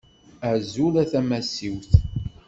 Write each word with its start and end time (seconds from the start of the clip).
Azul 0.51 0.93
a 1.01 1.03
tamessiwt! 1.11 1.91